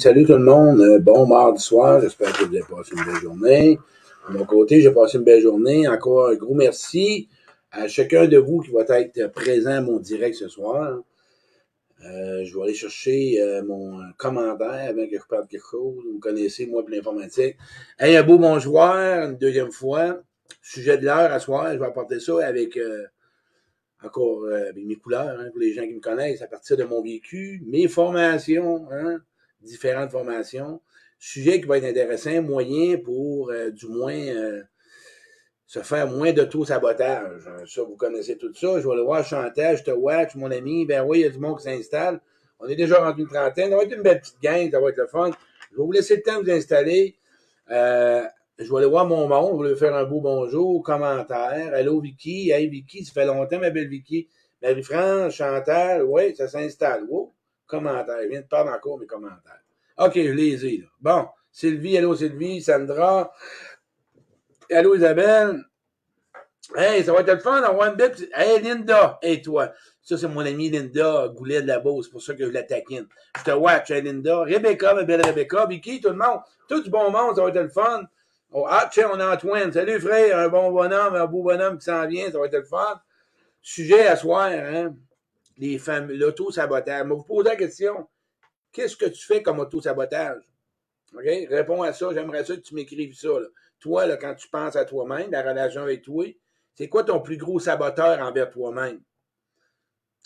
[0.00, 0.80] Salut tout le monde.
[0.80, 2.00] Euh, bon mardi soir.
[2.00, 3.78] J'espère que vous avez passé une belle journée.
[4.28, 5.88] De mon côté, j'ai passé une belle journée.
[5.88, 7.28] Encore un gros merci
[7.70, 11.00] à chacun de vous qui va être présent à mon direct ce soir.
[12.04, 16.04] Euh, je vais aller chercher euh, mon commentaire avant que je parle quelque chose.
[16.12, 17.56] Vous connaissez, moi, pour l'informatique.
[17.98, 20.20] Hey, un beau bon joueur, une deuxième fois.
[20.62, 22.78] Sujet de l'heure à soir, je vais apporter ça avec
[24.04, 27.62] encore mes couleurs, hein, pour les gens qui me connaissent, à partir de mon vécu,
[27.66, 29.20] mes formations, hein,
[29.66, 30.80] différentes formations.
[31.18, 34.62] Sujet qui va être intéressant, moyen pour euh, du moins euh,
[35.66, 37.48] se faire moins d'auto-sabotage.
[37.66, 38.80] Ça, vous connaissez tout ça.
[38.80, 40.86] Je vais aller voir Chantal, je te watch, mon ami.
[40.86, 42.20] Ben oui, il y a du monde qui s'installe.
[42.60, 43.70] On est déjà rendu une trentaine.
[43.70, 45.30] Ça va être une belle petite gang, ça va être le fun.
[45.72, 47.16] Je vais vous laisser le temps de vous installer.
[47.70, 48.24] Euh,
[48.58, 51.72] je vais aller voir mon monde, je vais faire un beau bonjour, commentaire.
[51.74, 54.28] Allô Vicky, hey Vicky, ça fait longtemps ma belle Vicky.
[54.62, 57.04] Marie-France, Chantal, oui, ça s'installe.
[57.08, 57.35] Wow
[57.66, 58.22] commentaires.
[58.22, 59.62] Il vient de parler encore mes commentaires.
[59.98, 60.56] OK, je les.
[60.56, 60.86] Là.
[61.00, 63.32] Bon, Sylvie, allô Sylvie, Sandra.
[64.70, 65.64] Allô Isabelle.
[66.74, 69.72] Hey, ça va être le fun d'avoir une belle Hey, Linda, et toi.
[70.02, 72.64] Ça, c'est mon amie Linda Goulet de la Beauce, c'est pour ça que je la
[72.64, 73.06] taquine.
[73.38, 74.40] Je te watch, hey, Linda.
[74.40, 75.66] Rebecca, ma belle Rebecca.
[75.66, 76.40] Vicky, tout le monde.
[76.68, 78.02] Tout du bon monde, ça va être le fun.
[78.52, 79.72] Oh, ah, tiens, on a Antoine.
[79.72, 80.38] Salut, frère.
[80.38, 83.00] Un bon bonhomme, un beau bonhomme qui s'en vient, ça va être le fun.
[83.62, 84.94] Sujet à soir, hein
[85.58, 87.06] les femmes, l'auto-sabotage.
[87.06, 88.08] vous posez la question,
[88.72, 90.42] qu'est-ce que tu fais comme auto-sabotage?
[91.14, 91.24] OK?
[91.48, 92.08] Réponds à ça.
[92.12, 93.28] J'aimerais ça que tu m'écrives ça.
[93.80, 96.24] Toi, quand tu penses à toi-même, la relation avec toi,
[96.74, 99.00] c'est quoi ton plus gros saboteur envers toi-même?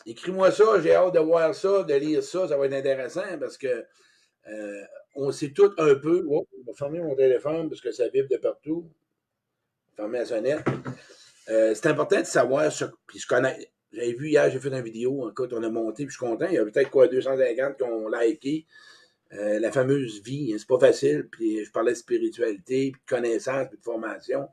[0.07, 3.59] Écris-moi ça, j'ai hâte de voir ça, de lire ça, ça va être intéressant parce
[3.59, 3.85] que
[4.49, 4.83] euh,
[5.15, 6.25] on sait tout un peu.
[6.29, 8.91] Oh, je vais fermer mon téléphone parce que ça vibre de partout.
[9.97, 10.65] Fermer la sonnette.
[11.49, 12.73] Euh, c'est important de savoir.
[13.07, 13.71] Puis je connais.
[13.93, 16.47] J'avais vu hier, j'ai fait une vidéo, écoute, on a monté, puis je suis content.
[16.49, 18.67] Il y a peut-être quoi, 250 qui ont liké.
[19.33, 21.29] Euh, la fameuse vie, hein, c'est pas facile.
[21.31, 24.49] Puis je parlais de spiritualité, puis de connaissance, puis de formation.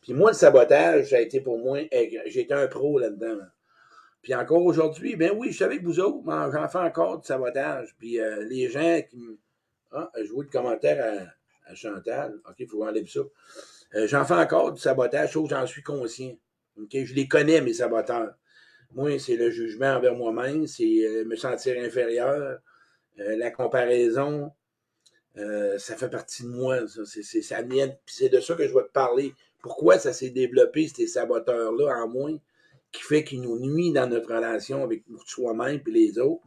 [0.00, 3.38] Puis moi, le sabotage, ça a été pour moi, j'ai été un pro là-dedans.
[4.20, 7.94] Puis encore aujourd'hui, ben oui, je savais que vous autres, j'en fais encore du sabotage.
[7.98, 9.38] Puis euh, les gens qui me.
[9.90, 11.26] Ah, je vois le commentaire
[11.66, 12.38] à, Chantal.
[12.48, 13.20] OK, il faut enlever ça.
[13.94, 16.36] Euh, j'en fais encore du sabotage, chose j'en suis conscient.
[16.76, 18.34] OK, je les connais, mes saboteurs.
[18.94, 22.58] Moi, c'est le jugement envers moi-même, c'est euh, me sentir inférieur,
[23.18, 24.50] euh, la comparaison,
[25.38, 26.86] euh, ça fait partie de moi.
[26.86, 27.00] Ça.
[27.06, 27.60] C'est, ça
[28.06, 29.32] c'est de ça que je vais te parler.
[29.62, 32.30] Pourquoi ça s'est développé, ces saboteurs-là, en moi,
[32.90, 36.42] qui fait qu'ils nous nuit dans notre relation avec soi-même et les autres.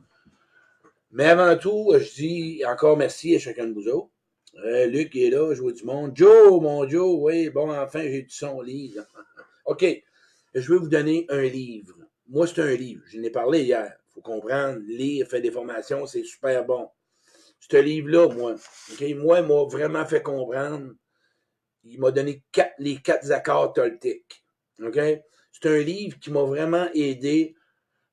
[1.11, 4.09] Mais avant tout, je dis encore merci à chacun de vous autres.
[4.87, 6.11] Luc est là, vois du monde.
[6.15, 9.03] Joe, mon Joe, oui, bon, enfin, j'ai du son livre.
[9.65, 9.85] OK,
[10.53, 11.95] je vais vous donner un livre
[12.27, 13.03] moi, c'est un livre.
[13.07, 13.93] Je n'ai parlé hier.
[14.09, 16.89] Il faut comprendre, lire, faire des formations, c'est super bon.
[17.59, 18.55] Ce livre-là, moi,
[19.15, 20.93] moi, il m'a vraiment fait comprendre.
[21.83, 22.43] Il m'a donné
[22.79, 24.43] les quatre accords toltiques.
[24.77, 27.55] C'est un livre qui m'a vraiment aidé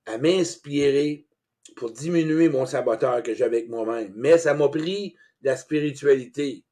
[0.07, 1.27] à m'inspirer
[1.77, 4.13] pour diminuer mon saboteur que j'avais avec moi-même.
[4.17, 6.65] Mais ça m'a pris de la spiritualité.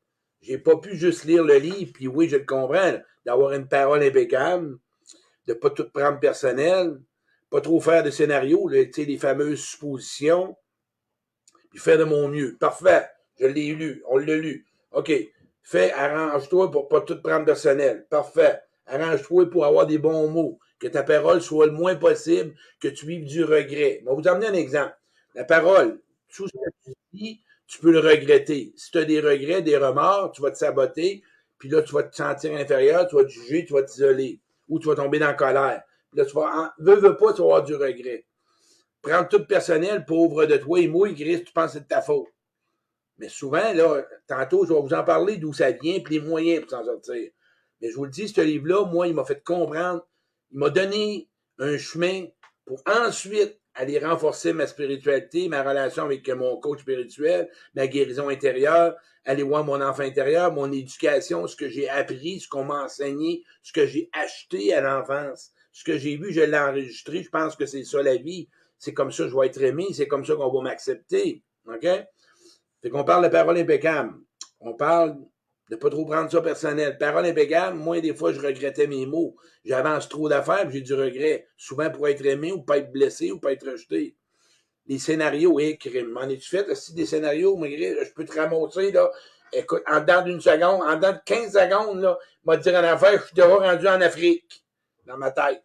[0.42, 4.02] J'ai pas pu juste lire le livre, puis oui, je le comprends, d'avoir une parole
[4.02, 4.78] impeccable,
[5.46, 7.00] de pas tout prendre personnel,
[7.50, 10.56] pas trop faire de scénarios, les fameuses suppositions,
[11.70, 12.56] puis faire de mon mieux.
[12.58, 14.66] Parfait, je l'ai lu, on l'a lu.
[14.92, 15.12] OK,
[15.62, 18.06] fais, arrange-toi pour pas tout prendre personnel.
[18.08, 22.88] Parfait, arrange-toi pour avoir des bons mots, que ta parole soit le moins possible, que
[22.88, 24.00] tu vives du regret.
[24.02, 24.96] Je vais vous amener un exemple.
[25.34, 26.00] La parole,
[26.34, 28.72] tout ce que tu dis, tu peux le regretter.
[28.76, 31.22] Si tu as des regrets, des remords, tu vas te saboter,
[31.58, 34.78] puis là, tu vas te sentir inférieur, tu vas te juger, tu vas t'isoler, ou
[34.78, 35.82] tu vas tomber dans la colère.
[36.12, 38.26] Là, tu vas, veux, veux pas, tu vas avoir du regret.
[39.02, 42.02] Prends tout personnel, pauvre de toi et moi, Chris, tu penses que c'est de ta
[42.02, 42.28] faute.
[43.18, 46.62] Mais souvent, là, tantôt, je vais vous en parler d'où ça vient, puis les moyens
[46.62, 47.30] pour s'en sortir.
[47.80, 50.06] Mais je vous le dis, ce livre-là, moi, il m'a fait comprendre,
[50.50, 52.26] il m'a donné un chemin
[52.64, 58.96] pour ensuite aller renforcer ma spiritualité, ma relation avec mon coach spirituel, ma guérison intérieure,
[59.24, 63.44] aller voir mon enfant intérieur, mon éducation, ce que j'ai appris, ce qu'on m'a enseigné,
[63.62, 67.56] ce que j'ai acheté à l'enfance ce que j'ai vu, je l'ai enregistré, je pense
[67.56, 68.48] que c'est ça la vie.
[68.78, 71.42] C'est comme ça que je vais être aimé, c'est comme ça qu'on va m'accepter.
[71.66, 71.86] OK?
[72.82, 74.14] Fait qu'on parle de parole impeccable.
[74.60, 75.16] On parle
[75.70, 76.98] de pas trop prendre ça personnel.
[76.98, 79.36] Parole impeccable, moi, des fois, je regrettais mes mots.
[79.64, 81.46] J'avance trop d'affaires, j'ai du regret.
[81.56, 84.16] Souvent pour être aimé ou pas être blessé ou pas être rejeté.
[84.86, 86.08] Les scénarios, et crime.
[86.08, 89.10] M'en es-tu fait, si des scénarios, je peux te ramasser, là.
[89.52, 93.18] Écoute, en dedans d'une seconde, en dedans de 15 secondes, là, m'a dire en affaire,
[93.18, 94.64] je suis déjà rendu en Afrique
[95.10, 95.62] dans ma tête.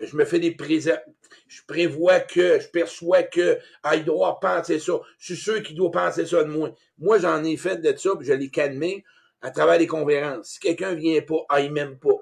[0.00, 0.98] je me fais des présents.
[1.46, 4.94] Je prévois que, je perçois que, ah, il doit penser ça.
[5.18, 6.74] Je suis sûr qu'il doit penser ça de moi.
[6.98, 9.04] Moi, j'en ai fait de ça, puis je l'ai calmé
[9.40, 10.48] à travers les conférences.
[10.48, 12.16] Si quelqu'un vient pas, ah, il m'aime pas.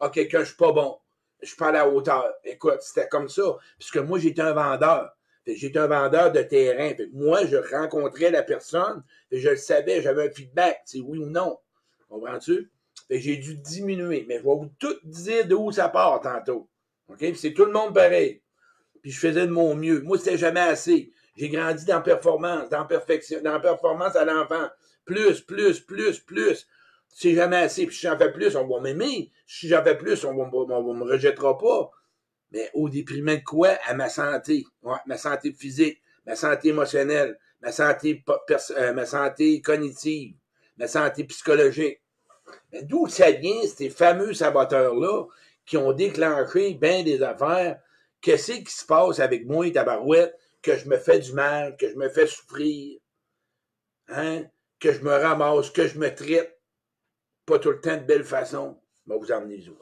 [0.00, 0.98] Ah, quelqu'un, je suis pas bon.
[1.42, 2.32] Je suis pas à la hauteur.
[2.44, 3.58] Écoute, c'était comme ça.
[3.78, 5.10] Puisque moi, j'étais un vendeur.
[5.46, 6.92] J'étais un vendeur de terrain.
[7.12, 11.26] moi, je rencontrais la personne, et je le savais, j'avais un feedback, c'est oui ou
[11.26, 11.58] non.
[12.08, 12.70] Comprends-tu?
[13.10, 14.24] J'ai dû diminuer.
[14.28, 16.68] Mais je vais vous tout dire d'où ça part tantôt.
[17.08, 17.24] OK?
[17.36, 18.42] c'est tout le monde pareil.
[19.02, 20.00] Puis je faisais de mon mieux.
[20.00, 21.12] Moi, c'était jamais assez.
[21.36, 24.68] J'ai grandi dans performance, dans perfection, dans performance à l'enfant.
[25.04, 26.66] Plus, plus, plus, plus.
[27.08, 27.86] C'est jamais assez.
[27.86, 29.30] Puis si j'en fais plus, on va m'aimer.
[29.46, 31.90] Si j'en fais plus, on ne me rejettera pas.
[32.50, 33.78] Mais au déprimant de quoi?
[33.86, 34.64] À ma santé.
[35.06, 38.24] Ma santé physique, ma santé émotionnelle, ma santé,
[38.76, 40.34] euh, ma santé cognitive,
[40.76, 42.00] ma santé psychologique.
[42.82, 45.26] D'où ça vient, ces fameux saboteurs-là,
[45.64, 47.80] qui ont déclenché bien des affaires?
[48.20, 50.38] Qu'est-ce qui se passe avec moi et tabarouette?
[50.62, 52.98] Que je me fais du mal, que je me fais souffrir,
[54.08, 54.44] hein?
[54.80, 56.58] que je me ramasse, que je me traite?
[57.44, 58.80] Pas tout le temps de belle façon.
[59.06, 59.76] Je vais vous emmener vous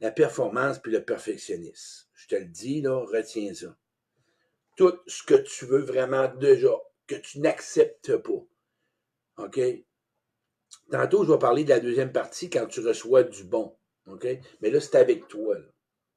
[0.00, 2.08] La performance puis le perfectionnisme.
[2.14, 3.76] Je te le dis, là, retiens ça.
[4.76, 6.72] Tout ce que tu veux vraiment déjà,
[7.06, 8.42] que tu n'acceptes pas.
[9.36, 9.60] OK?
[10.90, 13.76] Tantôt, je vais parler de la deuxième partie quand tu reçois du bon.
[14.60, 15.56] Mais là, c'est avec toi.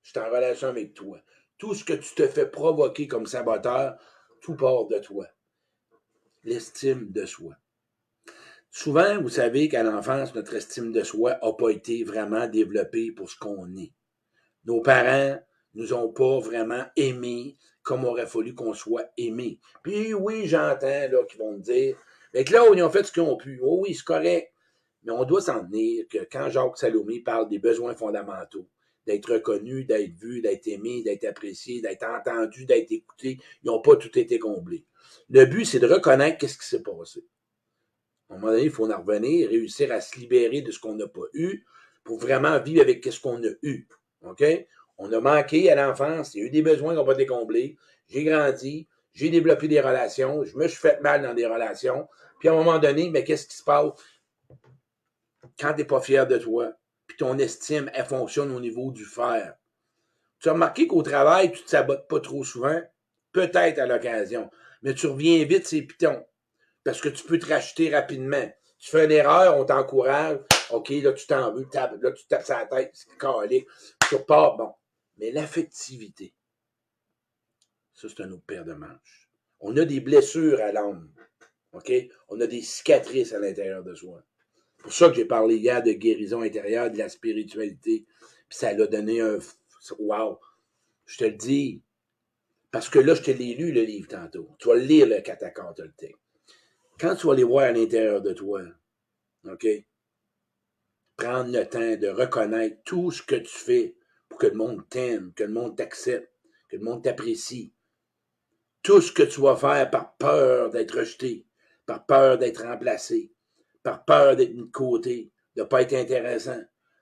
[0.01, 1.19] Je suis en relation avec toi.
[1.57, 3.97] Tout ce que tu te fais provoquer comme saboteur,
[4.41, 5.27] tout part de toi.
[6.43, 7.55] L'estime de soi.
[8.69, 13.29] Souvent, vous savez qu'à l'enfance, notre estime de soi n'a pas été vraiment développée pour
[13.29, 13.93] ce qu'on est.
[14.65, 15.39] Nos parents
[15.75, 19.59] nous ont pas vraiment aimés comme aurait fallu qu'on soit aimé.
[19.83, 21.95] Puis oui, j'entends qu'ils vont me dire,
[22.35, 23.61] mais que là, ils ont fait ce qu'ils ont pu.
[23.63, 24.51] Oh oui, c'est correct.
[25.03, 28.67] Mais on doit s'en tenir que quand Jacques Salomé parle des besoins fondamentaux,
[29.07, 33.95] d'être reconnu, d'être vu, d'être aimé, d'être apprécié, d'être entendu, d'être écouté, ils n'ont pas
[33.95, 34.83] tout été comblés.
[35.29, 37.23] Le but, c'est de reconnaître qu'est-ce qui s'est passé.
[38.29, 40.95] À un moment donné, il faut en revenir, réussir à se libérer de ce qu'on
[40.95, 41.63] n'a pas eu
[42.03, 43.87] pour vraiment vivre avec ce qu'on a eu.
[44.23, 44.43] OK?
[44.97, 47.77] On a manqué à l'enfance, il y a eu des besoins pas été comblés.
[48.09, 52.07] J'ai grandi, j'ai développé des relations, je me suis fait mal dans des relations.
[52.45, 53.93] Puis à un moment donné, mais qu'est-ce qui se passe?
[55.59, 56.73] quand tu n'es pas fier de toi,
[57.07, 59.55] puis ton estime, elle fonctionne au niveau du faire.
[60.37, 62.79] Tu as remarqué qu'au travail, tu ne te sabotes pas trop souvent?
[63.31, 64.51] Peut-être à l'occasion.
[64.83, 66.23] Mais tu reviens vite, c'est piton.
[66.83, 68.47] Parce que tu peux te racheter rapidement.
[68.77, 70.37] Tu fais une erreur, on t'encourage.
[70.69, 73.65] OK, là, tu t'en veux, là, tu tapes sa tête, c'est calé.
[74.07, 74.71] Tu repars, bon.
[75.17, 76.35] Mais l'affectivité,
[77.95, 79.31] ça, c'est un autre paire de manches.
[79.61, 81.11] On a des blessures à l'âme.
[81.75, 81.91] OK?
[82.29, 84.23] On a des cicatrices à l'intérieur de soi
[84.85, 88.05] pour ça que j'ai parlé hier de guérison intérieure, de la spiritualité.
[88.47, 89.39] Puis ça l'a donné un
[89.97, 90.39] wow.
[91.07, 91.81] Je te le dis.
[92.71, 94.47] Parce que là, je te l'ai lu, le livre, tantôt.
[94.59, 95.73] Tu vas lire le catacombe
[96.99, 98.61] Quand tu vas aller voir à l'intérieur de toi,
[99.45, 99.65] OK?
[101.17, 103.95] Prendre le temps de reconnaître tout ce que tu fais
[104.29, 106.31] pour que le monde t'aime, que le monde t'accepte,
[106.69, 107.73] que le monde t'apprécie.
[108.83, 111.47] Tout ce que tu vas faire par peur d'être rejeté,
[111.85, 113.31] par peur d'être remplacé,
[113.83, 116.61] par peur d'être mis de côté, de ne pas être intéressant.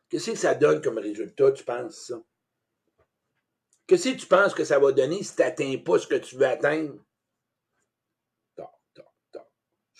[0.09, 2.21] Qu'est-ce que ça donne comme résultat, tu penses ça?
[3.87, 6.35] Qu'est-ce que tu penses que ça va donner si tu n'atteins pas ce que tu
[6.35, 7.03] veux atteindre?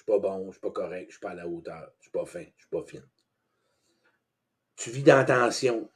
[0.03, 1.93] Je ne suis pas bon, je suis pas correct, je suis pas à la hauteur,
[1.99, 3.07] je suis pas fin, je suis pas fine.
[4.75, 5.89] Tu vis dans la tension,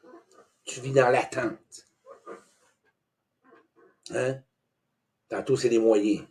[0.64, 1.86] tu vis dans l'attente.
[4.12, 4.42] Hein?
[5.28, 6.26] Tantôt, c'est des moyens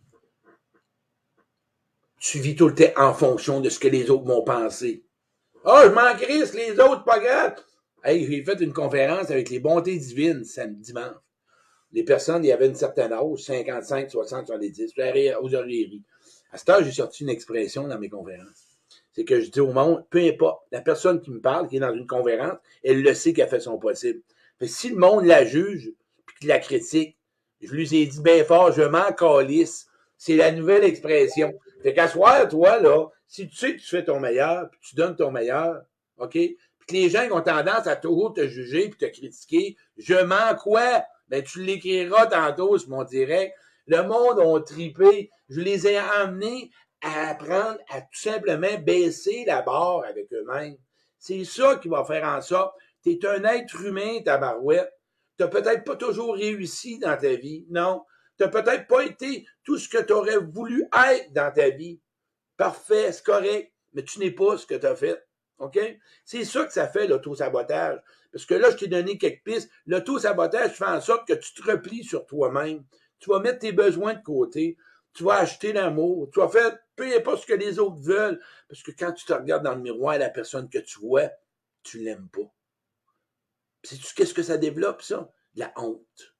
[2.19, 5.05] tu vis tout le temps en fonction de ce que les autres m'ont pensé.
[5.65, 7.57] Ah, je m'en crisse, les autres, pas grave.
[8.05, 11.17] Hey, j'ai fait une conférence avec les bontés divines samedi dimanche.
[11.93, 14.93] Les personnes, il y avait une certaine âge, 55, 60, 70,
[15.41, 16.03] aux oreilleries.
[16.53, 18.79] À ce temps, j'ai sorti une expression dans mes conférences.
[19.13, 21.81] C'est que je dis au monde, peu importe, la personne qui me parle, qui est
[21.81, 24.21] dans une conférence, elle le sait qu'elle fait son possible.
[24.59, 25.91] Fait si le monde la juge,
[26.27, 27.17] puis qu'il la critique,
[27.61, 29.87] je lui ai dit bien fort, je m'en calisse.
[30.19, 31.53] C'est la nouvelle expression.
[31.83, 34.97] Fait qu'à soir, toi, là, si tu sais que tu fais ton meilleur, puis tu
[34.97, 35.83] donnes ton meilleur,
[36.19, 36.33] OK?
[36.33, 40.55] Puis que les gens ont tendance à toujours te juger puis te critiquer, je mens
[40.57, 41.05] quoi?
[41.29, 43.55] Ben, tu l'écriras tantôt sur mon direct.
[43.87, 45.31] Le monde ont tripé.
[45.49, 46.71] Je les ai emmenés
[47.03, 50.77] à apprendre à tout simplement baisser la barre avec eux-mêmes.
[51.19, 52.75] C'est ça qui va faire en sorte.
[53.03, 54.93] Tu es un être humain, ta barouette.
[55.37, 57.67] Tu n'as peut-être pas toujours réussi dans ta vie.
[57.69, 58.03] Non.
[58.39, 62.01] Tu n'as peut-être pas été tout ce que tu aurais voulu être dans ta vie.
[62.57, 65.27] Parfait, c'est correct, mais tu n'es pas ce que tu as fait.
[65.59, 65.79] OK?
[66.25, 68.01] C'est ça que ça fait, l'auto-sabotage.
[68.33, 69.71] Parce que là, je t'ai donné quelques pistes.
[69.87, 72.85] L'auto-sabotage fait en sorte que tu te replies sur toi-même.
[73.19, 74.77] Tu vas mettre tes besoins de côté.
[75.15, 76.29] Tu vas acheter l'amour.
[76.33, 78.41] Tu vas faire peu importe ce que les autres veulent.
[78.69, 81.31] Parce que quand tu te regardes dans le miroir, la personne que tu vois,
[81.83, 82.53] tu l'aimes pas.
[83.83, 85.33] Sais-tu qu'est-ce que ça développe, ça?
[85.55, 86.36] La honte.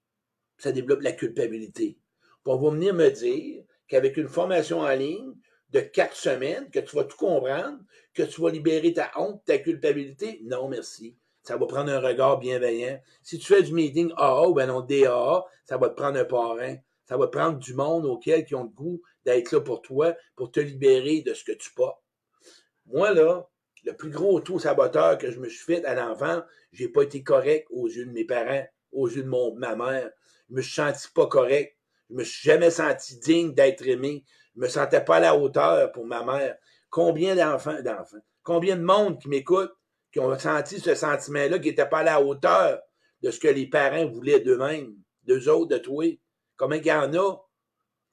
[0.59, 1.99] Ça développe la culpabilité.
[2.45, 5.35] On va venir me dire qu'avec une formation en ligne
[5.71, 7.79] de quatre semaines, que tu vas tout comprendre,
[8.15, 10.41] que tu vas libérer ta honte, ta culpabilité.
[10.45, 11.17] Non, merci.
[11.43, 13.01] Ça va prendre un regard bienveillant.
[13.23, 16.25] Si tu fais du meeting AA ou ben non DAA, ça va te prendre un
[16.25, 16.77] parrain.
[17.05, 20.15] Ça va te prendre du monde auquel qui ont le goût d'être là pour toi,
[20.35, 22.03] pour te libérer de ce que tu pas.
[22.87, 23.49] Moi, là,
[23.85, 27.23] le plus gros tout saboteur que je me suis fait à l'enfant, j'ai pas été
[27.23, 30.11] correct aux yeux de mes parents, aux yeux de mon, ma mère.
[30.49, 31.77] Je me suis senti pas correct.
[32.09, 34.25] Je me suis jamais senti digne d'être aimé.
[34.55, 36.57] Je me sentais pas à la hauteur pour ma mère.
[36.89, 39.73] Combien d'enfants, d'enfants, combien de monde qui m'écoute,
[40.13, 42.81] qui ont senti ce sentiment-là, qui n'était pas à la hauteur
[43.23, 46.07] de ce que les parents voulaient d'eux-mêmes, d'eux autres, de toi?
[46.55, 47.37] Comment il y en a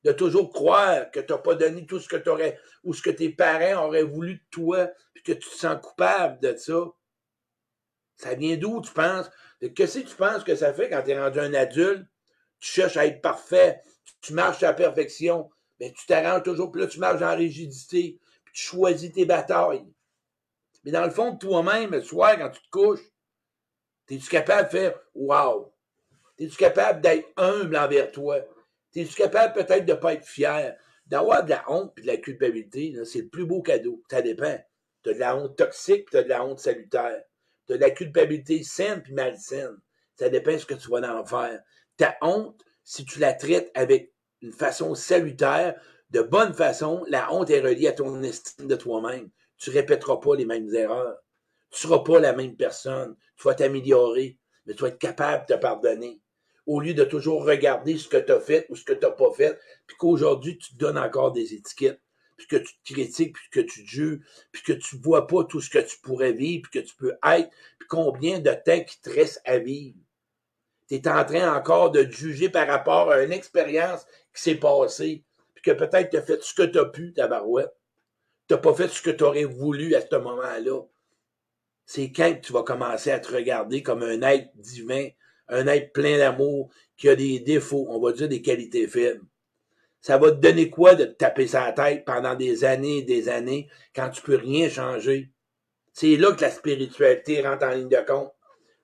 [0.03, 3.01] de toujours croire que tu n'as pas donné tout ce que tu aurais ou ce
[3.01, 6.83] que tes parents auraient voulu de toi, puis que tu te sens coupable de ça?
[8.17, 9.29] Ça vient d'où, tu penses?
[9.61, 12.05] Que tu penses que ça fait quand tu es rendu un adulte?
[12.63, 13.81] Tu cherches à être parfait,
[14.21, 15.49] tu marches à la perfection,
[15.81, 19.85] mais tu t'arranges toujours, puis là, tu marches en rigidité, puis tu choisis tes batailles.
[20.85, 23.11] Mais dans le fond de toi-même, le soir, quand tu te couches,
[24.09, 25.73] es-tu capable de faire Wow!
[26.39, 28.37] Es-tu capable d'être humble envers toi?
[28.95, 30.77] Es-tu capable peut-être de ne pas être fier?
[31.05, 34.01] D'avoir de la honte et de la culpabilité, c'est le plus beau cadeau.
[34.09, 34.57] Ça dépend.
[35.03, 37.23] Tu as de la honte toxique tu as de la honte salutaire.
[37.67, 39.77] Tu as de la culpabilité saine puis malsaine.
[40.15, 41.61] Ça dépend de ce que tu vas en faire.
[41.97, 47.49] Ta honte, si tu la traites avec une façon salutaire, de bonne façon, la honte
[47.49, 49.29] est reliée à ton estime de toi-même.
[49.57, 51.17] Tu répéteras pas les mêmes erreurs.
[51.71, 53.15] Tu seras pas la même personne.
[53.37, 56.21] Tu vas t'améliorer, mais tu vas être capable de te pardonner
[56.65, 59.11] au lieu de toujours regarder ce que tu as fait ou ce que tu n'as
[59.11, 62.01] pas fait, puis qu'aujourd'hui, tu te donnes encore des étiquettes,
[62.37, 64.19] puis que tu te critiques, puis que tu te
[64.51, 67.13] puis que tu vois pas tout ce que tu pourrais vivre, puis que tu peux
[67.25, 69.97] être, puis combien de temps qui te reste à vivre.
[70.89, 74.55] Tu es en train encore de te juger par rapport à une expérience qui s'est
[74.55, 75.23] passée,
[75.55, 77.73] puis que peut-être tu as fait ce que tu as pu, ta barouette.
[78.47, 80.81] Tu n'as pas fait ce que tu aurais voulu à ce moment-là.
[81.85, 85.07] C'est quand tu vas commencer à te regarder comme un être divin,
[85.47, 89.25] un être plein d'amour, qui a des défauts, on va dire des qualités faibles.
[90.01, 93.29] Ça va te donner quoi de te taper sa tête pendant des années et des
[93.29, 95.31] années quand tu peux rien changer?
[95.93, 98.33] C'est là que la spiritualité rentre en ligne de compte.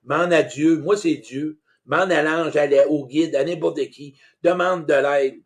[0.04, 1.59] Mande à Dieu, moi c'est Dieu.
[1.86, 2.56] Mande à l'ange,
[2.88, 4.18] au guide, à n'importe qui.
[4.42, 5.42] Demande de l'aide.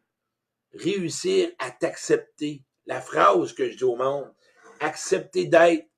[0.73, 2.62] Réussir à t'accepter.
[2.87, 4.33] La phrase que je dis au monde.
[4.81, 5.88] Accepter d'être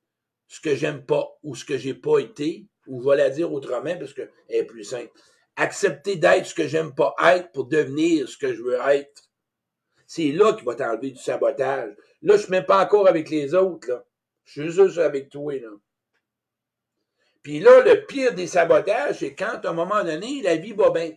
[0.48, 3.52] ce que j'aime pas ou ce que j'ai pas été, ou je vais la dire
[3.52, 5.10] autrement parce qu'elle est plus simple.
[5.56, 9.22] Accepter d'être ce que j'aime pas être pour devenir ce que je veux être.
[10.06, 11.96] C'est là qu'il va t'enlever du sabotage.
[12.22, 14.04] Là, je suis même pas encore avec les autres, là.
[14.44, 15.70] Je suis juste avec toi, là.
[17.46, 20.90] Puis là, le pire des sabotages, c'est quand, à un moment donné, la vie va
[20.90, 21.12] bien.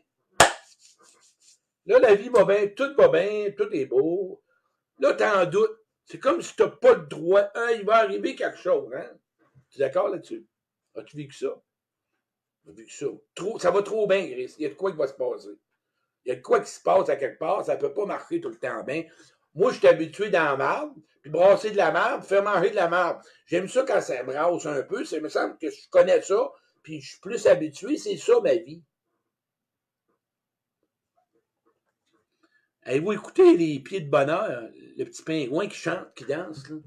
[1.87, 4.39] Là, la vie va bien, tout va bien, tout est beau.
[4.99, 5.79] Là, tu en doutes.
[6.05, 7.49] C'est comme si tu n'as pas le droit.
[7.55, 9.09] Hein, il va arriver quelque chose, hein?
[9.71, 10.45] Tu es d'accord là-dessus?
[10.93, 11.59] As-tu vécu ça?
[12.67, 13.07] As vécu ça?
[13.57, 14.53] Ça va trop bien, Chris.
[14.59, 15.57] Il y a de quoi qui va se passer.
[16.25, 17.65] Il y a de quoi qui se passe à quelque part.
[17.65, 19.03] Ça peut pas marcher tout le temps bien.
[19.55, 22.75] Moi, je suis habitué dans la marde, puis brasser de la marde, faire manger de
[22.75, 23.21] la marde.
[23.45, 25.03] J'aime ça quand ça brasse un peu.
[25.03, 26.51] Ça me semble que je connais ça,
[26.83, 27.97] puis je suis plus habitué.
[27.97, 28.83] C'est ça, ma vie.
[32.83, 36.67] Avez-vous écouté les pieds de bonheur, le petit pingouin qui chante, qui danse?
[36.69, 36.77] Là?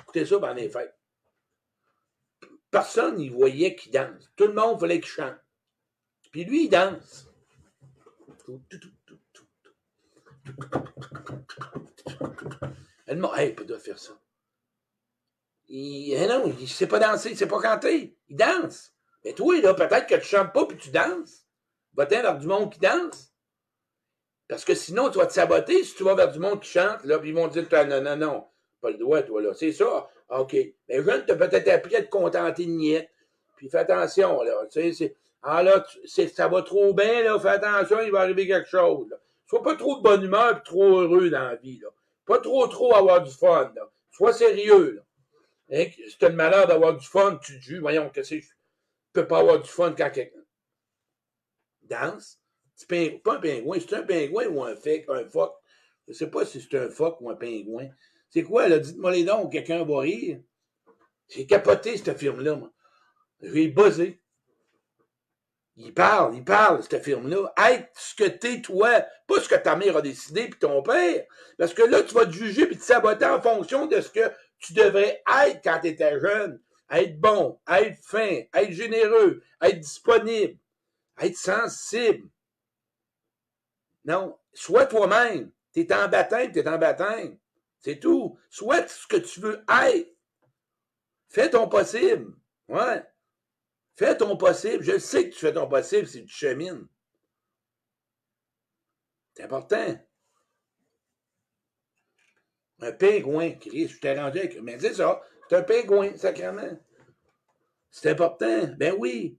[0.00, 0.94] Écoutez ça pendant les fêtes.
[2.70, 4.30] Personne n'y voyait qu'il danse.
[4.36, 5.38] Tout le monde voulait qu'il chante.
[6.30, 7.28] Puis lui, il danse.
[8.48, 8.70] Elle
[13.14, 14.12] m'a hey, pas faire ça.
[15.68, 18.16] Il, eh non, il sait pas danser, il sait pas canter.
[18.28, 18.92] Il danse.
[19.24, 21.44] Mais toi, là, peut-être que tu chantes pas puis tu danses.
[21.94, 23.32] Va-t'en vers du monde qui danse.
[24.48, 27.04] Parce que sinon, tu vas te saboter si tu vas vers du monde qui chante,
[27.04, 28.46] là, ils vont dire, non, non, non,
[28.80, 29.52] pas le droit, toi, là.
[29.52, 30.08] C'est ça.
[30.30, 30.56] OK.
[30.88, 33.10] Mais jeune, tu as peut-être appris à te contenter de niette.
[33.56, 34.66] Puis fais attention, là.
[34.70, 37.38] Tu sais, ah là, ça va trop bien, là.
[37.38, 39.14] Fais attention, il va arriver quelque chose.
[39.48, 41.88] Sois pas trop de bonne humeur et trop heureux dans la vie, là.
[42.26, 43.90] Pas trop, trop avoir du fun, là.
[44.10, 45.02] Sois sérieux, là.
[45.70, 45.86] Hein?
[46.08, 48.40] Si t'as le malheur d'avoir du fun, tu te voyons, que c'est.
[48.40, 48.54] Tu
[49.12, 50.38] peux pas avoir du fun quand quelqu'un
[51.88, 52.40] danse.
[52.74, 52.88] C'est
[53.22, 55.54] pas un pingouin, c'est un pingouin ou un phoque, un phoque.
[56.06, 57.88] Je sais pas si c'est un phoque ou un pingouin.
[58.30, 58.78] C'est quoi, là?
[58.78, 60.40] Dites-moi les dons, quelqu'un va rire.
[61.28, 62.72] J'ai capoté, cette firme-là, moi.
[63.40, 64.20] J'ai buzzé.
[65.80, 67.52] Il parle, il parle, cette firme-là.
[67.70, 71.24] Être ce que t'es toi, pas ce que ta mère a décidé puis ton père.
[71.56, 74.32] Parce que là, tu vas te juger puis te saboter en fonction de ce que
[74.58, 76.60] tu devrais être quand tu étais jeune.
[76.90, 80.58] Être bon, être fin, être généreux, être disponible,
[81.20, 82.28] être sensible.
[84.04, 85.52] Non, sois toi-même.
[85.72, 87.38] T'es en baptême, t'es en baptême.
[87.78, 88.36] C'est tout.
[88.50, 90.12] Sois ce que tu veux être.
[91.28, 92.34] Fais ton possible.
[92.68, 93.04] Ouais.
[93.98, 94.84] Fais ton possible.
[94.84, 96.86] Je sais que tu fais ton possible si tu chemines.
[99.34, 99.98] C'est important.
[102.80, 104.62] Un pingouin, Chris, je t'ai rendu avec.
[104.62, 106.78] Mais c'est ça, c'est un pingouin, sacrément.
[107.90, 108.68] C'est important.
[108.76, 109.36] Ben oui.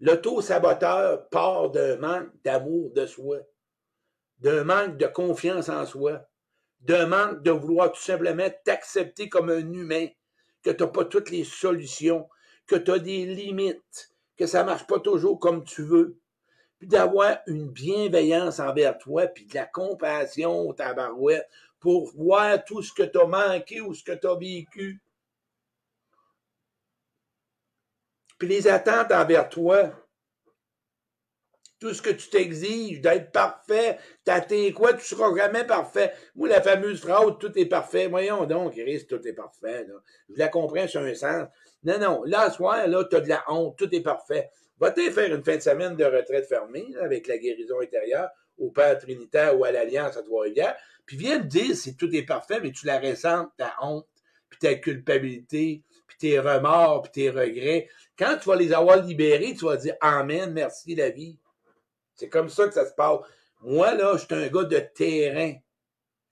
[0.00, 3.38] L'auto-saboteur part d'un manque d'amour de soi,
[4.38, 6.26] d'un manque de confiance en soi,
[6.80, 10.08] d'un manque de vouloir tout simplement t'accepter comme un humain,
[10.64, 12.28] que tu n'as pas toutes les solutions,
[12.70, 16.20] que tu as des limites, que ça marche pas toujours comme tu veux,
[16.78, 21.48] puis d'avoir une bienveillance envers toi, puis de la compassion, ta barouette,
[21.80, 25.02] pour voir tout ce que tu as manqué ou ce que tu as vécu.
[28.38, 29.90] Puis les attentes envers toi,
[31.80, 36.12] tout ce que tu t'exiges d'être parfait, t'attends quoi, tu seras jamais parfait.
[36.36, 38.06] Moi, la fameuse phrase, tout est parfait.
[38.06, 39.86] Voyons donc, Chris, tout est parfait.
[40.28, 41.48] Je la comprends sur un sens.
[41.82, 44.50] Non, non, là, soir, là, t'as de la honte, tout est parfait.
[44.78, 48.98] Va-t-il faire une fin de semaine de retraite fermée, avec la guérison intérieure, au Père
[48.98, 52.72] Trinitaire ou à l'Alliance à Trois-Rivières, puis viens me dire si tout est parfait, mais
[52.72, 54.06] tu la ressens, ta honte,
[54.50, 57.88] puis ta culpabilité, puis tes remords, puis tes regrets.
[58.18, 61.38] Quand tu vas les avoir libérés, tu vas dire Amen, merci la vie.
[62.20, 63.20] C'est comme ça que ça se passe.
[63.62, 65.54] Moi, là, je suis un gars de terrain.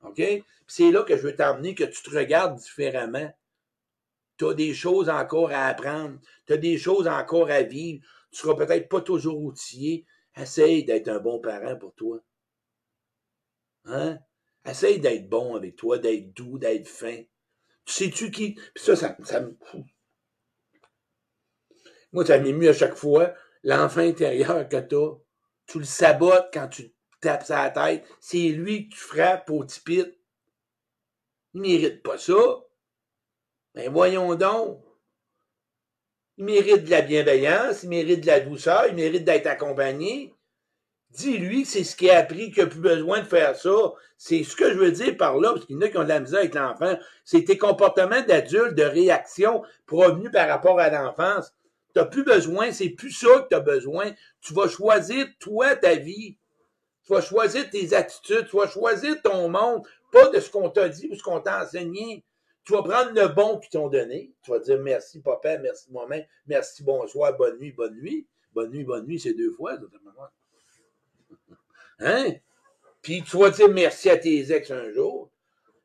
[0.02, 0.22] OK?
[0.66, 3.34] C'est là que je veux t'emmener, que tu te regardes différemment.
[4.36, 6.18] Tu as des choses encore à apprendre.
[6.46, 8.04] Tu as des choses encore à vivre.
[8.30, 10.04] Tu seras peut-être pas toujours outillé.
[10.36, 12.20] Essaye d'être un bon parent pour toi.
[13.86, 14.18] Hein?
[14.66, 17.22] Essaye d'être bon avec toi, d'être doux, d'être fin.
[17.86, 18.56] Tu sais-tu qui?
[18.74, 19.56] Puis ça, ça, ça me.
[22.12, 23.32] Moi, ça m'émue à chaque fois.
[23.62, 24.94] L'enfant intérieur que tu
[25.68, 28.04] tu le sabotes quand tu tapes sa tête.
[28.20, 30.04] C'est lui que tu frappes au tipit.
[31.54, 32.34] Il mérite pas ça.
[33.74, 34.82] Mais voyons donc.
[36.38, 40.34] Il mérite de la bienveillance, il mérite de la douceur, il mérite d'être accompagné.
[41.10, 43.92] Dis-lui c'est ce qu'il a appris, qu'il n'a plus besoin de faire ça.
[44.16, 46.04] C'est ce que je veux dire par là, parce qu'il y en a qui ont
[46.04, 46.96] de la misère avec l'enfant.
[47.24, 51.52] C'est tes comportements d'adulte, de réaction provenus par rapport à l'enfance.
[51.98, 54.12] Tu n'as plus besoin, c'est plus ça que tu as besoin.
[54.40, 56.38] Tu vas choisir, toi, ta vie.
[57.02, 60.88] Tu vas choisir tes attitudes, tu vas choisir ton monde, pas de ce qu'on t'a
[60.88, 62.24] dit ou ce qu'on t'a enseigné.
[62.64, 64.32] Tu vas prendre le bon qu'ils t'ont donné.
[64.42, 68.28] Tu vas dire merci, papa, merci, maman, merci, bonsoir, bonne nuit, bonne nuit.
[68.52, 69.76] Bonne nuit, bonne nuit, c'est deux fois.
[71.98, 72.34] Hein?
[73.02, 75.32] Puis tu vas dire merci à tes ex un jour.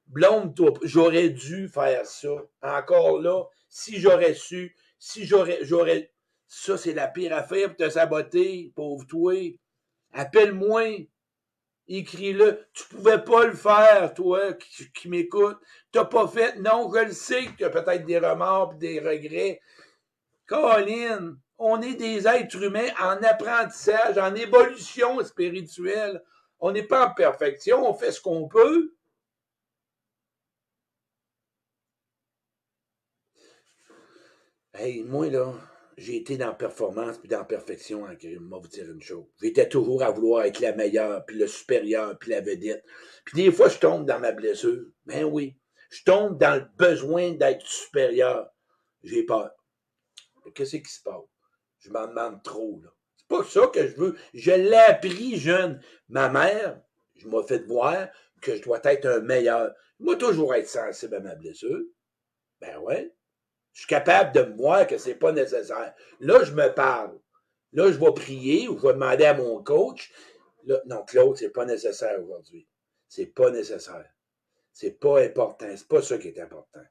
[0.05, 2.35] Blonde, j'aurais dû faire ça.
[2.61, 6.13] Encore là, si j'aurais su, si j'aurais, j'aurais,
[6.47, 9.33] ça, c'est la pire affaire pour te saboter, pauvre toi.
[10.13, 11.09] Appelle-moi.
[11.89, 12.65] Écris-le.
[12.71, 15.57] Tu pouvais pas le faire, toi, qui, qui m'écoute.
[15.91, 16.55] T'as pas fait.
[16.59, 19.59] Non, je le sais que tu as peut-être des remords des regrets.
[20.45, 26.23] Colin, on est des êtres humains en apprentissage, en évolution spirituelle.
[26.61, 28.93] On n'est pas en perfection, on fait ce qu'on peut.
[34.75, 35.53] Hey, moi, là,
[35.97, 38.43] j'ai été dans performance puis dans la perfection en crime.
[38.43, 39.25] Moi, vous dire une chose.
[39.39, 42.83] J'étais toujours à vouloir être la meilleure, puis le supérieur, puis la vedette.
[43.23, 44.83] Puis des fois, je tombe dans ma blessure.
[45.05, 45.55] Ben oui.
[45.91, 48.49] Je tombe dans le besoin d'être supérieur.
[49.03, 49.51] J'ai peur.
[50.55, 51.21] Qu'est-ce qui se passe?
[51.77, 52.89] Je m'en demande trop, là.
[53.15, 54.17] C'est pas ça que je veux.
[54.33, 55.79] Je l'ai appris jeune.
[56.09, 56.81] Ma mère,
[57.15, 58.07] je m'ai fait voir
[58.41, 59.71] que je dois être un meilleur.
[59.99, 61.83] Moi, toujours être sensible à ma blessure.
[62.59, 63.13] Ben ouais.
[63.73, 65.93] Je suis capable de me voir que c'est pas nécessaire.
[66.19, 67.19] Là, je me parle.
[67.73, 70.11] Là, je vais prier ou je vais demander à mon coach.
[70.65, 72.67] Là, non, Claude, c'est pas nécessaire aujourd'hui.
[73.07, 74.09] C'est pas nécessaire.
[74.71, 75.67] C'est pas important.
[75.75, 76.83] C'est pas ça qui est important.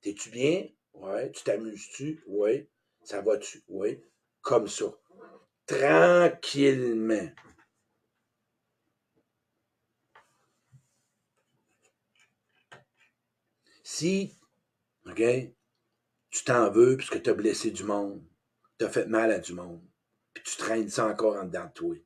[0.00, 0.68] T'es-tu bien?
[0.94, 1.30] Ouais.
[1.32, 2.22] Tu t'amuses-tu?
[2.26, 2.68] Oui.
[3.02, 3.62] Ça va-tu?
[3.68, 4.00] Oui.
[4.40, 4.86] Comme ça.
[5.66, 7.30] Tranquillement.
[13.82, 14.38] Si,
[15.06, 15.20] OK,
[16.32, 18.20] tu t'en veux puisque tu as blessé du monde,
[18.78, 19.82] tu as fait mal à du monde,
[20.34, 21.96] puis tu traînes ça encore en dedans de toi.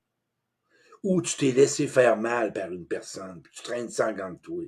[1.04, 4.38] Ou tu t'es laissé faire mal par une personne, puis tu traînes ça en de
[4.38, 4.64] toi.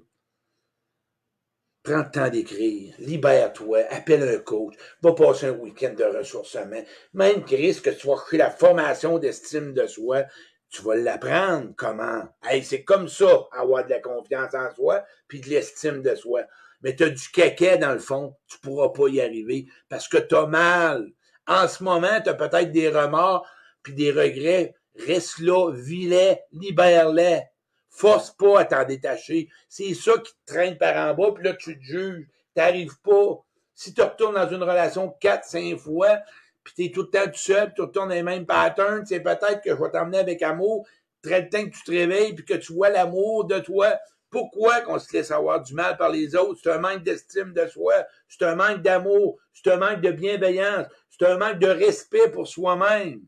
[1.82, 2.94] Prends le temps d'écrire.
[2.98, 3.86] Libère-toi.
[3.90, 4.74] Appelle un coach.
[5.00, 6.84] Va passer un week-end de ressourcement.
[7.14, 10.24] Même, Chris, que tu vas créer la formation d'estime de soi,
[10.68, 11.72] tu vas l'apprendre.
[11.76, 12.28] Comment?
[12.42, 16.42] Hey, c'est comme ça, avoir de la confiance en soi puis de l'estime de soi.
[16.82, 18.36] Mais tu as du caquet dans le fond.
[18.46, 21.10] Tu pourras pas y arriver parce que tu as mal.
[21.46, 23.46] En ce moment, tu as peut-être des remords
[23.82, 24.74] puis des regrets.
[25.06, 27.42] Reste là, vis-les, libère-les.
[27.90, 29.48] Force pas à t'en détacher.
[29.68, 32.26] C'est ça qui te traîne par en bas, puis là, tu te juges.
[32.54, 33.44] T'arrives pas.
[33.74, 36.18] Si tu retournes dans une relation quatre, cinq fois,
[36.64, 39.70] puis t'es tout le temps tout seul, tu retournes les mêmes patterns, c'est peut-être que
[39.70, 40.86] je vais t'emmener avec amour,
[41.22, 43.96] très le temps que tu te réveilles, puis que tu vois l'amour de toi.
[44.30, 46.60] Pourquoi qu'on se laisse avoir du mal par les autres?
[46.62, 47.94] C'est un manque d'estime de soi,
[48.28, 52.46] c'est un manque d'amour, c'est un manque de bienveillance, c'est un manque de respect pour
[52.46, 53.20] soi-même.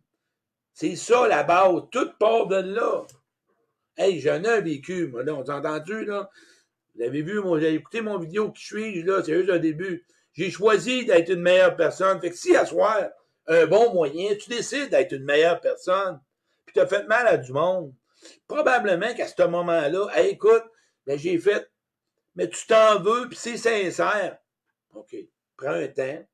[0.72, 1.82] C'est ça la base.
[1.90, 3.06] Tout part de là.
[3.96, 5.34] Hey, j'en ai vécu, moi, là.
[5.34, 6.30] On t'a entendu, là?
[6.94, 10.06] Vous avez vu, moi, j'ai écouté mon vidéo qui suis, là, c'est juste un début.
[10.32, 12.20] J'ai choisi d'être une meilleure personne.
[12.20, 13.10] Fait que si à soir,
[13.46, 16.20] un bon moyen, tu décides d'être une meilleure personne,
[16.64, 17.92] puis tu as fait mal à du monde,
[18.46, 20.64] probablement qu'à ce moment-là, hey, écoute,
[21.10, 21.68] ben, j'ai fait,
[22.36, 24.38] mais tu t'en veux, puis c'est sincère.
[24.94, 25.16] OK,
[25.56, 26.24] prends un temps,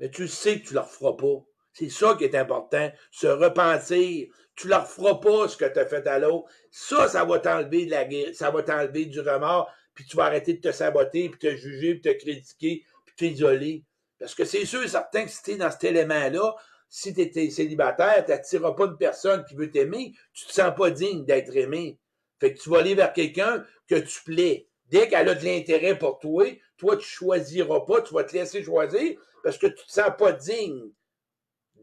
[0.00, 1.44] mais tu sais que tu ne le referas pas.
[1.74, 4.28] C'est ça qui est important, se repentir.
[4.54, 6.50] Tu leur feras pas ce que tu as fait à l'autre.
[6.70, 10.54] Ça, ça va t'enlever de la ça va t'enlever du remords, puis tu vas arrêter
[10.54, 13.84] de te saboter, puis te juger, puis te critiquer, puis t'isoler.
[14.18, 16.54] Parce que c'est sûr et certain que si tu es dans cet élément-là,
[16.88, 20.72] si tu es célibataire, tu n'attireras pas une personne qui veut t'aimer, tu te sens
[20.74, 21.98] pas digne d'être aimé.
[22.42, 24.66] Fait que tu vas aller vers quelqu'un que tu plais.
[24.88, 26.44] Dès qu'elle a de l'intérêt pour toi,
[26.76, 30.32] toi, tu choisiras pas, tu vas te laisser choisir parce que tu te sens pas
[30.32, 30.90] digne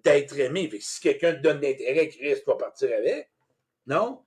[0.04, 0.70] d'être aimé.
[0.70, 3.30] Fait que si quelqu'un te donne l'intérêt, Chris, tu vas partir avec.
[3.88, 4.26] Non?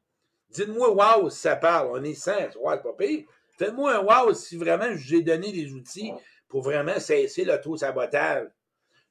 [0.49, 1.91] Dites-moi wow si ça parle.
[1.93, 3.25] On est sans, ouais, c'est pas pire.
[3.59, 6.15] Faites-moi un wow si vraiment je donné des outils
[6.49, 8.49] pour vraiment cesser l'auto-sabotage.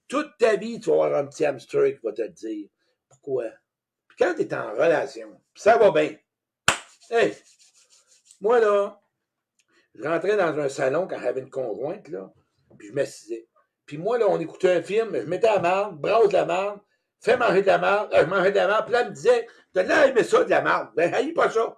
[0.08, 2.68] Toute ta vie, tu vas avoir un petit hamster qui va te dire.
[3.10, 3.46] Pourquoi?
[4.08, 6.16] Puis quand tu es en relation, ça va bien.
[7.14, 7.36] Hey!
[8.40, 8.98] Moi, là,
[9.96, 12.32] je rentrais dans un salon quand j'avais une conjointe, là,
[12.80, 13.50] puis je m'assisais.
[13.86, 16.80] Puis moi, là, on écoutait un film, je mettais la marde, brasse de la marde,
[17.20, 19.46] fais manger de la marde, je mangeais de la marde, puis là, elle me disait,
[19.74, 20.92] t'as l'air aimer ça, de la marde.
[20.96, 21.78] Ben, haïs pas ça.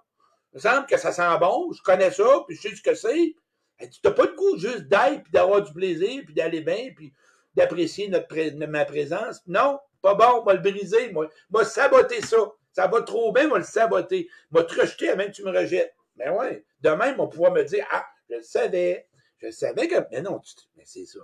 [0.52, 2.94] Il me semble que ça sent bon, je connais ça, puis je sais ce que
[2.94, 3.34] c'est.
[3.80, 7.12] Tu n'as pas de goût juste d'être, puis d'avoir du plaisir, puis d'aller bien, puis
[7.54, 8.32] d'apprécier notre
[8.66, 9.40] ma présence.
[9.48, 12.38] Non, pas bon, moi le briser, moi, moi saboter ça.
[12.74, 14.28] Ça va trop bien, moi le saboter.
[14.50, 15.94] Moi te rejeter avant que tu me rejettes?
[16.16, 19.08] Mais ben ouais, demain, on va pouvoir me dire, ah, je le savais.
[19.38, 19.96] Je le savais que.
[20.10, 20.40] Mais non,
[20.76, 21.20] mais c'est ça.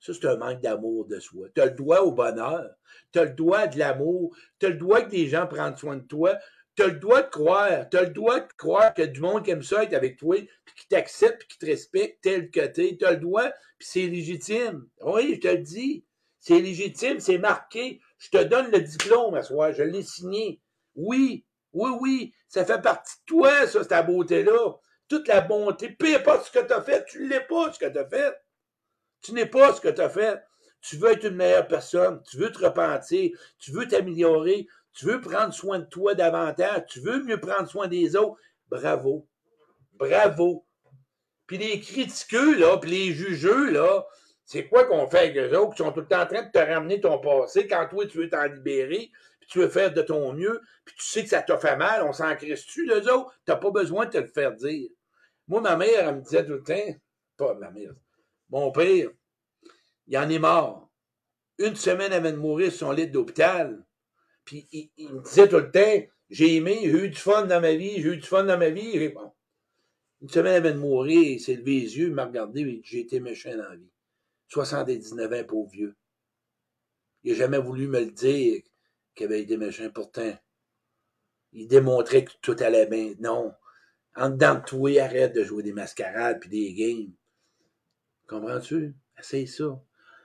[0.00, 1.48] Ça, c'est un manque d'amour de soi.
[1.54, 2.74] Tu as le droit au bonheur.
[3.12, 4.36] Tu as le droit de l'amour.
[4.58, 6.36] Tu as le droit que des gens prennent soin de toi.
[6.76, 7.88] Tu as le droit de croire.
[7.88, 10.36] Tu as le droit de croire que du monde qui aime ça être avec toi,
[10.64, 12.96] puis qui t'accepte, puis qui te respecte tel que tu es.
[12.96, 14.86] Tu as le droit, puis c'est légitime.
[15.00, 16.04] Oui, je te le dis.
[16.38, 18.00] C'est légitime, c'est marqué.
[18.18, 19.72] Je te donne le diplôme à soi.
[19.72, 20.60] Je l'ai signé.
[20.94, 22.34] Oui, oui, oui.
[22.48, 24.74] Ça fait partie de toi, ça, cette beauté-là.
[25.08, 25.90] Toute la bonté.
[25.90, 28.06] Peu importe ce que tu as fait, tu ne l'es pas, ce que tu as
[28.06, 28.34] fait.
[29.20, 30.42] Tu n'es pas ce que tu as fait.
[30.80, 35.20] Tu veux être une meilleure personne, tu veux te repentir, tu veux t'améliorer, tu veux
[35.20, 38.38] prendre soin de toi davantage, tu veux mieux prendre soin des autres.
[38.68, 39.26] Bravo.
[39.94, 40.66] Bravo.
[41.46, 44.04] Puis les critiqueux, là, puis les jugeux, là,
[44.44, 46.50] c'est quoi qu'on fait avec eux autres qui sont tout le temps en train de
[46.50, 49.10] te ramener ton passé quand toi, tu veux t'en libérer,
[49.46, 52.12] tu veux faire de ton mieux, puis tu sais que ça t'a fait mal, on
[52.12, 53.32] s'en crisse-tu, les autres?
[53.44, 54.90] T'as pas besoin de te le faire dire.
[55.48, 56.98] Moi, ma mère, elle me disait tout le temps,
[57.36, 57.94] pas ma mère,
[58.50, 59.10] mon père,
[60.06, 60.90] il en est mort.
[61.58, 63.84] Une semaine avant de mourir sur son lit d'hôpital.
[64.44, 67.74] Puis il, me disait tout le temps, j'ai aimé, j'ai eu du fun dans ma
[67.74, 69.08] vie, j'ai eu du fun dans ma vie.
[69.08, 69.32] Bon.
[70.20, 73.20] Une semaine avant de mourir, il s'est levé les yeux, il m'a regardé, j'ai été
[73.20, 73.90] méchant dans la vie.
[74.48, 75.96] 79 ans, pauvre vieux.
[77.22, 78.62] Il n'a jamais voulu me le dire
[79.14, 79.88] qu'il avait été méchant.
[79.94, 80.32] Pourtant,
[81.52, 83.14] il démontrait que tout allait bien.
[83.18, 83.52] Non.
[84.16, 87.12] En dedans de toi, arrête de jouer des mascarades puis des games.
[88.28, 88.94] Comprends-tu?
[89.18, 89.80] Essaye ça.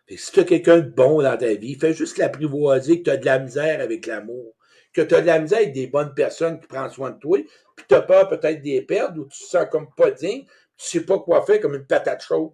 [0.08, 3.04] Fait que si tu as quelqu'un de bon dans ta vie, fais juste l'apprivoiser que
[3.04, 4.56] tu as de la misère avec l'amour.
[4.94, 7.38] Que tu as de la misère avec des bonnes personnes qui prennent soin de toi,
[7.76, 10.46] puis tu as peur peut-être des perdre ou tu te sens comme pas digne,
[10.78, 12.54] tu sais pas quoi faire comme une patate chaude.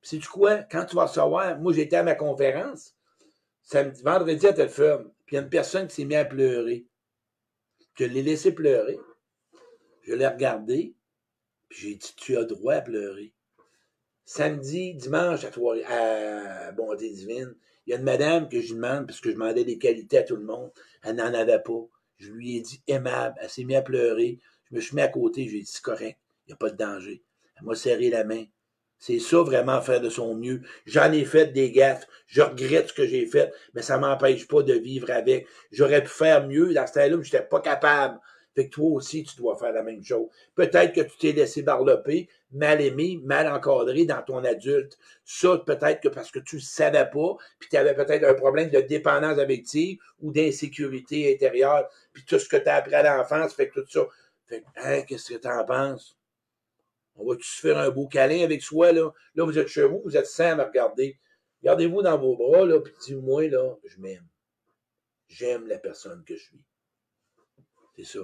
[0.00, 0.58] Puis sais-tu quoi?
[0.58, 2.94] Quand tu vas savoir, moi j'étais à ma conférence,
[4.04, 6.86] vendredi à Telfirm, puis il y a une personne qui s'est mise à pleurer.
[7.98, 8.98] Je l'ai laissé pleurer.
[10.02, 10.94] Je l'ai regardé,
[11.68, 13.34] puis j'ai dit, tu as droit à pleurer
[14.24, 17.54] samedi, dimanche à, toi, à Bonté Divine,
[17.86, 20.36] il y a une madame que je demande, parce je demandais des qualités à tout
[20.36, 20.70] le monde,
[21.02, 21.86] elle n'en avait pas.
[22.16, 24.38] Je lui ai dit aimable, elle s'est mise à pleurer.
[24.70, 26.56] Je me suis mis à côté, je lui ai dit c'est correct, il n'y a
[26.56, 27.22] pas de danger.
[27.56, 28.44] Elle m'a serré la main.
[29.06, 30.62] C'est ça vraiment faire de son mieux.
[30.86, 32.06] J'en ai fait des gaffes.
[32.26, 35.46] Je regrette ce que j'ai fait, mais ça m'empêche pas de vivre avec.
[35.72, 38.18] J'aurais pu faire mieux dans ce temps-là, mais j'étais pas capable.
[38.54, 40.28] Fait que toi aussi, tu dois faire la même chose.
[40.54, 44.96] Peut-être que tu t'es laissé barloper, mal aimé, mal encadré dans ton adulte.
[45.22, 48.70] Ça, peut-être que parce que tu ne savais pas, puis tu avais peut-être un problème
[48.70, 53.52] de dépendance affective ou d'insécurité intérieure, puis tout ce que tu as appris à l'enfance,
[53.52, 54.06] fait que tout ça.
[54.46, 56.16] Fait que, hein, qu'est-ce que tu en penses?
[57.16, 59.10] On va-tu se faire un beau câlin avec soi, là?
[59.34, 61.18] Là, vous êtes chez vous, vous êtes sans à regarder.
[61.62, 64.26] Regardez-vous dans vos bras, là, puis dis-moi, là, je m'aime.
[65.28, 66.62] J'aime la personne que je suis.
[67.96, 68.20] C'est ça.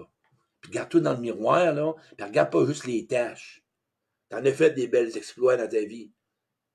[0.61, 3.65] Puis regarde-toi dans le miroir, là, puis regarde pas juste les tâches.
[4.29, 6.13] T'en as fait des belles exploits dans ta vie.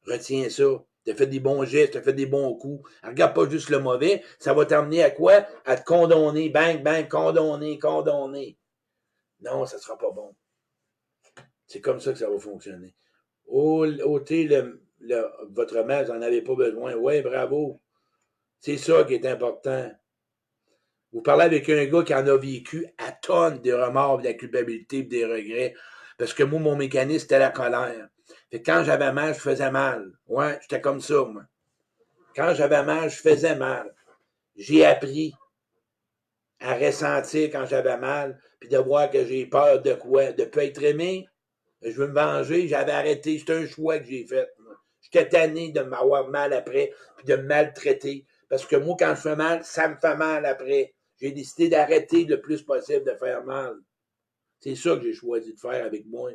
[0.05, 0.83] Retiens ça.
[1.05, 2.89] T'as fait des bons gestes, t'as fait des bons coups.
[3.03, 4.23] Regarde pas juste le mauvais.
[4.39, 5.45] Ça va t'amener à quoi?
[5.63, 6.49] À te condamner.
[6.49, 8.57] Bang, bang, condamner, condamner.
[9.41, 10.35] Non, ça sera pas bon.
[11.75, 12.95] C'est comme ça que ça va fonctionner.
[13.47, 14.47] Ôtez
[15.49, 16.95] votre mère, vous n'en avez pas besoin.
[16.95, 17.81] Ouais, bravo.
[18.61, 19.91] C'est ça qui est important.
[21.11, 24.35] Vous parlez avec un gars qui en a vécu à tonnes de remords, de la
[24.35, 25.73] culpabilité, des regrets.
[26.17, 28.07] Parce que moi, mon mécanisme, c'était la colère.
[28.49, 30.13] Fait quand j'avais mal, je faisais mal.
[30.27, 31.43] Ouais, j'étais comme ça, moi.
[32.37, 33.93] Quand j'avais mal, je faisais mal.
[34.55, 35.33] J'ai appris
[36.61, 40.31] à ressentir quand j'avais mal, puis de voir que j'ai peur de quoi?
[40.31, 41.27] De pas être aimé?
[41.85, 43.39] Je veux me venger, j'avais arrêté.
[43.39, 44.49] C'est un choix que j'ai fait.
[45.01, 48.25] J'étais tanné de m'avoir mal après, puis de me maltraiter.
[48.49, 52.25] Parce que moi, quand je fais mal, ça me fait mal après j'ai décidé d'arrêter
[52.25, 53.77] le plus possible de faire mal.
[54.59, 56.31] C'est ça que j'ai choisi de faire avec moi.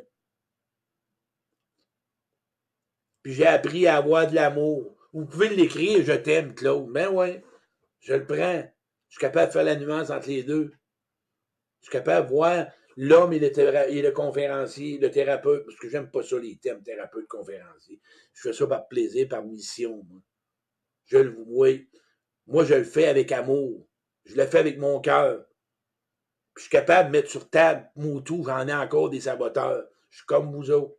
[3.23, 4.95] Puis j'ai appris à avoir de l'amour.
[5.13, 6.87] Vous pouvez l'écrire, je t'aime, Claude.
[6.87, 7.43] Mais ben ouais,
[7.99, 8.63] je le prends.
[9.09, 10.73] Je suis capable de faire la nuance entre les deux.
[11.81, 12.67] Je suis capable de voir
[13.03, 16.83] l'homme et le, et le conférencier, le thérapeute, parce que j'aime pas ça, les thèmes
[16.83, 17.99] thérapeute, conférencier.
[18.31, 20.05] Je fais ça par plaisir, par mission.
[21.05, 21.79] Je le vois.
[22.45, 23.87] Moi, je le fais avec amour.
[24.25, 25.43] Je le fais avec mon cœur.
[26.55, 29.83] Je suis capable de mettre sur table Moutou, j'en ai encore des saboteurs.
[30.11, 30.95] Je suis comme vous autres.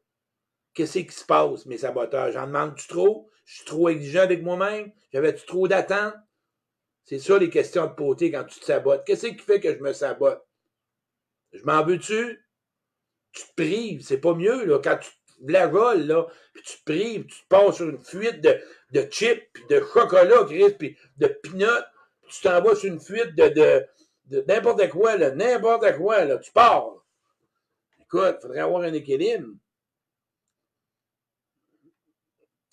[0.74, 2.32] Qu'est-ce qui se passe, mes saboteurs?
[2.32, 3.30] J'en demande-tu trop?
[3.44, 4.90] Je suis trop exigeant avec moi-même?
[5.12, 6.14] J'avais-tu trop d'attentes?
[7.04, 9.04] C'est ça les questions de beauté quand tu te sabotes.
[9.06, 10.44] Qu'est-ce qui fait que je me sabote?
[11.52, 12.44] Je m'en veux-tu?
[13.32, 14.78] Tu te prives, c'est pas mieux, là.
[14.82, 15.10] Quand tu
[15.48, 18.60] la là, puis tu te prives, tu te passes sur une fuite de,
[18.92, 21.84] de chips, puis de chocolat, Chris, puis de peanuts,
[22.28, 23.48] tu t'en vas sur une fuite de,
[24.26, 27.04] de, n'importe quoi, là, n'importe quoi, là, tu pars.
[28.00, 29.48] Écoute, il faudrait avoir un équilibre.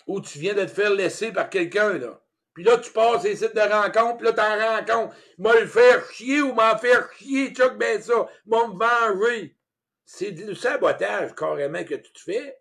[0.06, 2.20] Ou tu viens de te faire laisser par quelqu'un, là.
[2.54, 5.16] Puis là, tu passes les sites de rencontre, puis là, t'en rencontres.
[5.38, 8.28] M'a le faire chier ou m'en faire chier, que ben ça.
[8.46, 9.56] M'a me venger.
[10.04, 12.58] C'est du sabotage, carrément, que tu te fais.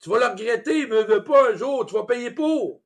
[0.00, 2.82] Tu vas le regretter, mais veux pas un jour, tu vas payer pour.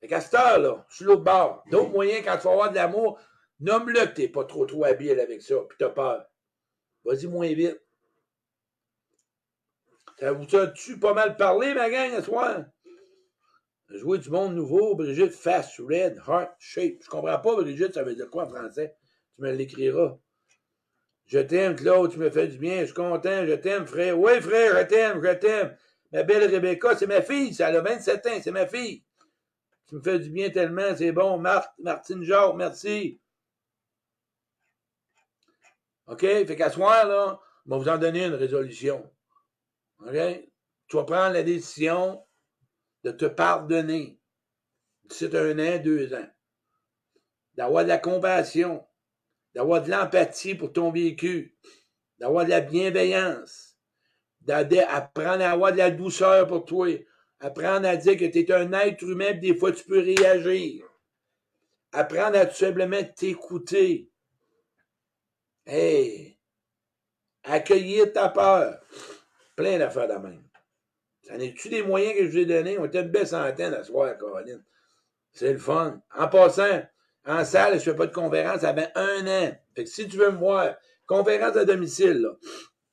[0.00, 3.20] Fait qu'à cette heure-là, sur l'autre bord, d'autres moyens, quand tu vas avoir de l'amour,
[3.60, 6.26] nomme-le que t'es pas trop trop habile avec ça, puis t'as peur.
[7.04, 7.80] Vas-y moins vite.
[10.18, 12.64] Ça vous a-tu pas mal parlé, ma gang, ce soir?
[13.88, 16.98] Jouer du monde nouveau, Brigitte, Fast, Red, Heart, Shape.
[17.02, 18.96] Je comprends pas, Brigitte, ça veut dire quoi en français?
[19.34, 20.18] Tu me l'écriras.
[21.26, 24.18] Je t'aime, Claude, tu me fais du bien, je suis content, je t'aime, frère.
[24.18, 25.76] Oui, frère, je t'aime, je t'aime.
[26.12, 29.04] Ma belle Rebecca, c'est ma fille, ça a 27 ans, c'est ma fille.
[29.88, 31.38] Tu me fais du bien tellement, c'est bon.
[31.38, 33.20] Martine Jacques, merci.
[36.08, 36.20] OK?
[36.20, 39.08] Fait qu'à soir, là, on va vous en donner une résolution.
[40.00, 40.16] OK?
[40.88, 42.25] Tu vas prendre la décision
[43.06, 44.18] de te pardonner
[45.04, 46.28] d'ici un an, deux ans.
[47.54, 48.84] D'avoir de la compassion,
[49.54, 51.56] d'avoir de l'empathie pour ton vécu,
[52.18, 53.78] d'avoir de la bienveillance,
[54.40, 56.88] d'apprendre à avoir de la douceur pour toi,
[57.38, 60.86] Apprendre à dire que tu es un être humain, et des fois tu peux réagir.
[61.92, 64.10] Apprendre à tout simplement t'écouter.
[65.66, 66.38] Hey!
[67.44, 68.80] Accueillir ta peur.
[69.54, 70.45] Plein d'affaires de même.
[71.26, 72.78] Ça n'est-tu des moyens que je vous ai donnés?
[72.78, 74.62] On était une belle centaine à soir, Caroline.
[75.32, 76.00] C'est le fun.
[76.14, 76.82] En passant,
[77.26, 79.52] en salle, je fais pas de conférence, ça fait un an.
[79.74, 82.28] Fait que si tu veux me voir, conférence à domicile,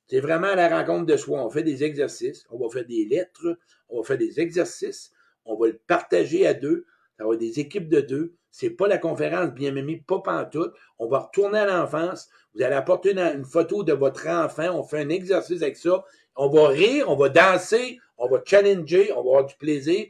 [0.08, 1.46] c'est vraiment la rencontre de soi.
[1.46, 3.56] On fait des exercices, on va faire des lettres,
[3.90, 5.12] on va faire des exercices,
[5.46, 6.88] on va le partager à deux,
[7.20, 8.34] ça va être des équipes de deux.
[8.50, 10.74] C'est pas la conférence bien mémie, pas pantoute.
[10.98, 12.30] On va retourner à l'enfance.
[12.54, 14.72] Vous allez apporter une, photo de votre enfant.
[14.78, 16.04] On fait un exercice avec ça.
[16.36, 20.08] On va rire, on va danser, on va challenger, on va avoir du plaisir.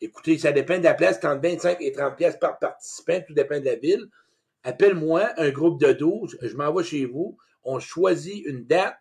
[0.00, 3.60] Écoutez, ça dépend de la place, entre 25 et 30 pièces par participant, tout dépend
[3.60, 4.06] de la ville.
[4.62, 8.96] Appelle-moi un groupe de 12, je m'envoie chez vous, on choisit une date,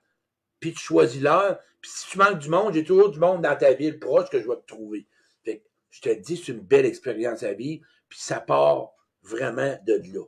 [0.60, 3.56] puis tu choisis l'heure, Puis si tu manques du monde, j'ai toujours du monde dans
[3.56, 5.08] ta ville proche que je vais te trouver.
[5.44, 8.92] Fait que je te dis, c'est une belle expérience à vivre, puis ça part
[9.24, 10.26] vraiment de là.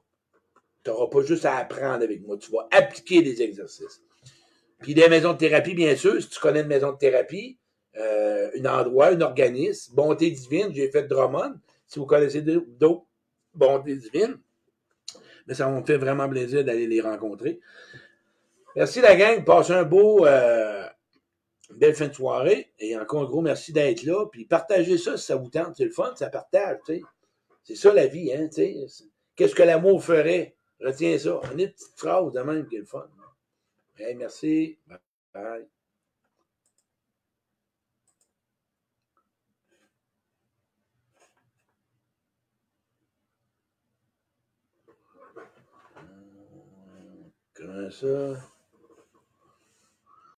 [0.83, 4.01] Tu n'auras pas juste à apprendre avec moi, tu vas appliquer des exercices.
[4.79, 7.59] Puis des maisons de thérapie, bien sûr, si tu connais une maison de thérapie,
[7.97, 11.55] euh, un endroit, un organisme, Bonté Divine, j'ai fait Drummond,
[11.87, 13.05] si vous connaissez d'autres
[13.53, 14.39] Bonté Divine,
[15.47, 17.59] mais ça me fait vraiment plaisir d'aller les rencontrer.
[18.75, 20.87] Merci la gang, passez un beau, euh,
[21.75, 25.25] belle fin de soirée, et encore un gros merci d'être là, puis partagez ça si
[25.25, 26.79] ça vous tente, c'est le fun, ça partage.
[27.63, 28.49] C'est ça la vie, hein.
[29.35, 30.55] Qu'est-ce que l'amour ferait?
[30.79, 31.39] Retiens ça.
[31.43, 33.07] On est une petite phrase de même qui est le fun.
[34.15, 34.77] Merci.
[35.33, 35.67] Bye.
[47.61, 48.50] Comment ça?